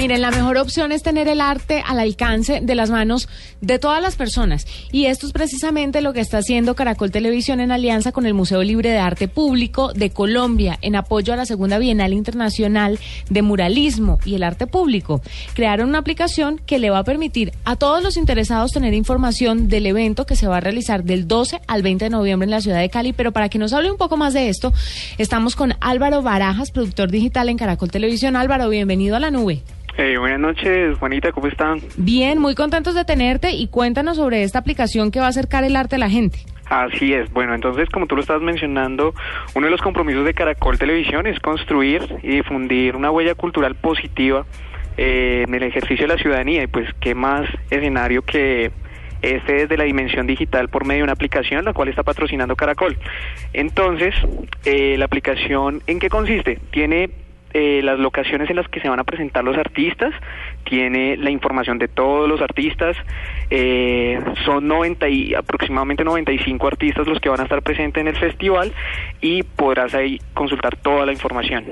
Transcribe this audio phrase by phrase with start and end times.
[0.00, 3.28] Miren, la mejor opción es tener el arte al alcance de las manos
[3.60, 4.66] de todas las personas.
[4.92, 8.62] Y esto es precisamente lo que está haciendo Caracol Televisión en alianza con el Museo
[8.62, 14.18] Libre de Arte Público de Colombia, en apoyo a la Segunda Bienal Internacional de Muralismo
[14.24, 15.20] y el Arte Público.
[15.52, 19.84] Crearon una aplicación que le va a permitir a todos los interesados tener información del
[19.84, 22.80] evento que se va a realizar del 12 al 20 de noviembre en la ciudad
[22.80, 23.12] de Cali.
[23.12, 24.72] Pero para que nos hable un poco más de esto,
[25.18, 28.34] estamos con Álvaro Barajas, productor digital en Caracol Televisión.
[28.34, 29.62] Álvaro, bienvenido a la nube.
[29.96, 31.80] Eh, buenas noches, Juanita, ¿cómo están?
[31.96, 35.76] Bien, muy contentos de tenerte y cuéntanos sobre esta aplicación que va a acercar el
[35.76, 36.38] arte a la gente.
[36.66, 39.12] Así es, bueno, entonces como tú lo estabas mencionando,
[39.54, 44.46] uno de los compromisos de Caracol Televisión es construir y difundir una huella cultural positiva
[44.96, 48.70] eh, en el ejercicio de la ciudadanía y pues qué más escenario que
[49.22, 52.96] este desde la dimensión digital por medio de una aplicación la cual está patrocinando Caracol.
[53.52, 54.14] Entonces,
[54.64, 56.58] eh, la aplicación ¿en qué consiste?
[56.70, 57.10] Tiene
[57.52, 60.12] eh, las locaciones en las que se van a presentar los artistas,
[60.64, 62.96] tiene la información de todos los artistas,
[63.50, 68.16] eh, son 90 y aproximadamente 95 artistas los que van a estar presentes en el
[68.16, 68.72] festival
[69.20, 71.64] y podrás ahí consultar toda la información.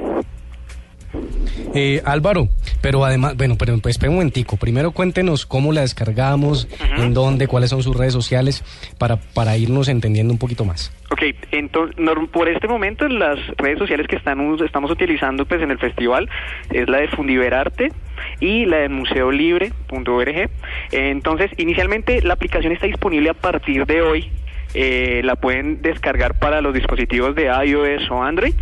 [1.75, 2.49] Eh, Álvaro,
[2.81, 4.57] pero además, bueno, pero pues espera un momentico.
[4.57, 8.65] Primero cuéntenos cómo la descargamos, en dónde, cuáles son sus redes sociales,
[8.99, 10.93] para, para irnos entendiendo un poquito más.
[11.11, 11.97] Ok, entonces,
[12.31, 16.29] por este momento las redes sociales que están, estamos utilizando pues en el festival
[16.71, 17.93] es la de Fundiverarte
[18.41, 20.51] y la de museolibre.org.
[20.93, 24.31] Entonces, inicialmente la aplicación está disponible a partir de hoy.
[24.75, 28.55] Eh, la pueden descargar para los dispositivos de iOS o Android,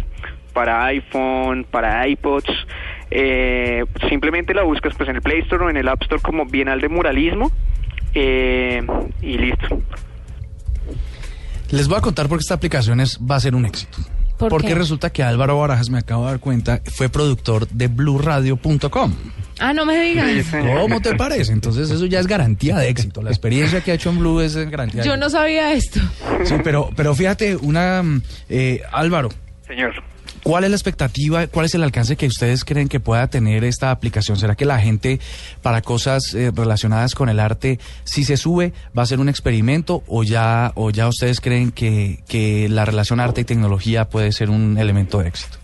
[0.53, 2.67] para iPhone, para iPods.
[3.11, 6.45] Eh, simplemente la buscas pues en el Play Store o en el App Store como
[6.47, 7.53] Bienal de Muralismo
[8.15, 8.85] eh,
[9.23, 9.83] y listo.
[11.71, 13.99] Les voy a contar por qué esta aplicación es, va a ser un éxito.
[14.39, 14.75] ¿Por Porque qué?
[14.75, 19.15] resulta que Álvaro Barajas, me acabo de dar cuenta, fue productor de BlueRadio.com.
[19.59, 20.31] Ah, no me digas.
[20.51, 21.53] ¿Cómo te parece?
[21.53, 23.23] Entonces eso ya es garantía de éxito.
[23.23, 26.01] La experiencia que ha hecho en Blue es garantía de Yo no sabía esto.
[26.45, 29.31] Sí, pero, pero fíjate, una mm, eh, Álvaro,
[29.67, 29.95] Señor.
[30.43, 31.47] ¿Cuál es la expectativa?
[31.47, 34.37] ¿Cuál es el alcance que ustedes creen que pueda tener esta aplicación?
[34.37, 35.21] ¿Será que la gente
[35.63, 40.03] para cosas eh, relacionadas con el arte, si se sube, va a ser un experimento
[40.07, 44.51] o ya, o ya ustedes creen que, que la relación arte y tecnología puede ser
[44.51, 45.59] un elemento de éxito?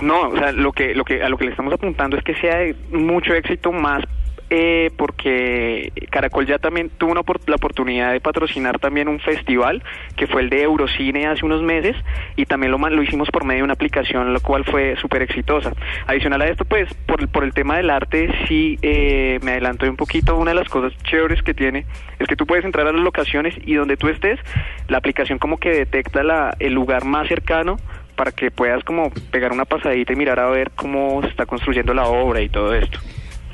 [0.00, 2.34] No, o sea, lo que, lo que, a lo que le estamos apuntando es que
[2.34, 4.02] sea de mucho éxito más
[4.50, 9.82] eh, porque Caracol ya también tuvo una la oportunidad de patrocinar también un festival
[10.16, 11.96] que fue el de Eurocine hace unos meses
[12.36, 15.72] y también lo, lo hicimos por medio de una aplicación la cual fue súper exitosa.
[16.06, 19.96] Adicional a esto, pues por, por el tema del arte sí eh, me adelanto un
[19.96, 20.36] poquito.
[20.36, 21.86] Una de las cosas chéveres que tiene
[22.18, 24.38] es que tú puedes entrar a las locaciones y donde tú estés,
[24.88, 27.76] la aplicación como que detecta la, el lugar más cercano
[28.16, 31.94] para que puedas como pegar una pasadita y mirar a ver cómo se está construyendo
[31.94, 32.98] la obra y todo esto.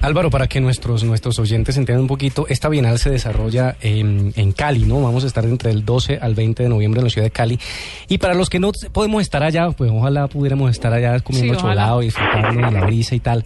[0.03, 4.53] Álvaro, para que nuestros, nuestros oyentes entiendan un poquito, esta bienal se desarrolla en, en
[4.53, 5.03] Cali, ¿no?
[5.03, 7.61] Vamos a estar entre el 12 al 20 de noviembre en la ciudad de Cali.
[8.09, 11.61] Y para los que no podemos estar allá, pues ojalá pudiéramos estar allá comiendo Sí,
[11.61, 13.45] cholado y disfrutando de la brisa y tal.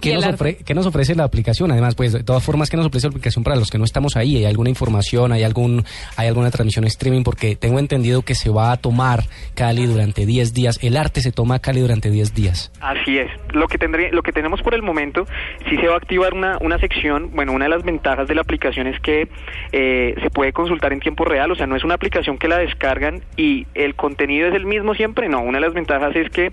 [0.00, 1.70] ¿Qué nos, ofre- qué nos ofrece la aplicación?
[1.72, 4.16] Además, pues de todas formas, ¿qué nos ofrece la aplicación para los que no estamos
[4.16, 4.36] ahí?
[4.36, 5.32] ¿Hay alguna información?
[5.32, 5.84] ¿Hay algún
[6.16, 7.22] hay alguna transmisión streaming?
[7.22, 9.20] Porque tengo entendido que se va a tomar
[9.54, 10.78] Cali durante 10 días.
[10.82, 12.70] El arte se toma Cali durante 10 días.
[12.80, 13.30] Así es.
[13.52, 15.26] Lo que tendría, lo que tenemos por el momento,
[15.70, 17.30] sí se va a activar una, una sección.
[17.34, 19.28] Bueno, una de las ventajas de la aplicación es que
[19.72, 21.50] eh, se puede consultar en tiempo real.
[21.50, 24.94] O sea, no es una aplicación que la descargan y el contenido es el mismo
[24.94, 25.28] siempre.
[25.30, 26.52] No, una de las ventajas es que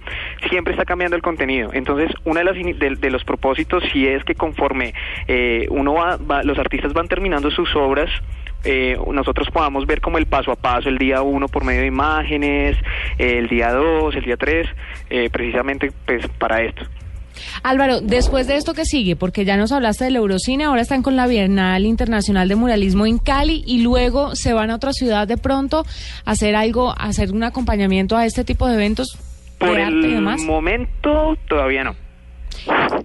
[0.49, 1.71] siempre está cambiando el contenido.
[1.73, 2.55] Entonces, una de las
[3.01, 4.93] de los propósitos sí es que conforme
[5.27, 8.09] eh, uno va, va- los artistas van terminando sus obras.
[8.63, 11.87] eh, nosotros podamos ver como el paso a paso, el día uno por medio de
[11.87, 12.75] imágenes,
[13.17, 14.67] eh, el día dos, el día tres,
[15.09, 16.83] eh, precisamente pues para esto.
[17.63, 21.15] Álvaro, después de esto que sigue, porque ya nos hablaste del Eurocine, ahora están con
[21.15, 25.37] la Bienal Internacional de Muralismo en Cali y luego se van a otra ciudad de
[25.37, 25.83] pronto
[26.25, 29.07] a hacer algo, a hacer un acompañamiento a este tipo de eventos
[29.57, 30.41] Por de arte y el demás.
[30.43, 31.95] momento todavía no.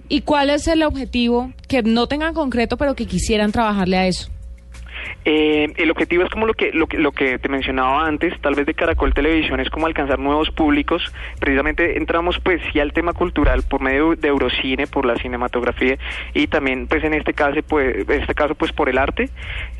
[0.09, 4.29] ¿Y cuál es el objetivo que no tengan concreto pero que quisieran trabajarle a eso?
[5.29, 8.55] Eh, el objetivo es como lo que, lo que lo que te mencionaba antes, tal
[8.55, 11.03] vez de Caracol Televisión es como alcanzar nuevos públicos.
[11.37, 15.97] Precisamente entramos pues sí al tema cultural por medio de Eurocine, por la cinematografía
[16.33, 19.29] y también pues en este caso pues este caso pues por el arte.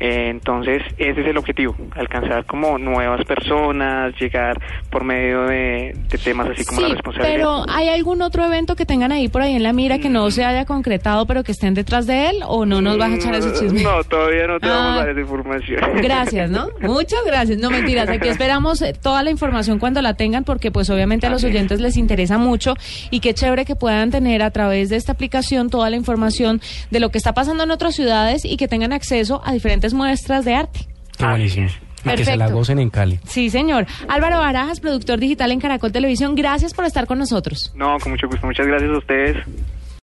[0.00, 4.60] Eh, entonces ese es el objetivo, alcanzar como nuevas personas, llegar
[4.90, 7.34] por medio de, de temas así como la responsabilidad.
[7.36, 10.30] pero ¿hay algún otro evento que tengan ahí por ahí en la mira que no
[10.30, 13.34] se haya concretado pero que estén detrás de él o no nos vas a echar
[13.34, 13.82] ese chisme?
[13.82, 14.94] No, todavía no te vamos Ah.
[14.94, 15.80] a dar esa información.
[16.02, 16.68] Gracias, ¿no?
[16.80, 17.58] Muchas gracias.
[17.58, 21.30] No mentiras, aquí esperamos eh, toda la información cuando la tengan porque pues obviamente a
[21.30, 22.74] los oyentes les interesa mucho
[23.10, 27.00] y qué chévere que puedan tener a través de esta aplicación toda la información de
[27.00, 30.54] lo que está pasando en otras ciudades y que tengan acceso a diferentes muestras de
[30.54, 30.80] arte.
[31.16, 31.68] Qué buenísimo.
[32.04, 33.18] Y que se la gocen en Cali.
[33.26, 33.86] Sí, señor.
[34.08, 37.72] Álvaro Barajas, productor digital en Caracol Televisión, gracias por estar con nosotros.
[37.74, 38.46] No, con mucho gusto.
[38.46, 39.36] Muchas gracias a ustedes.